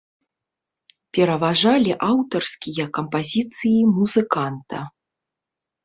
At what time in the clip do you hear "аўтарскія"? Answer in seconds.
2.09-2.85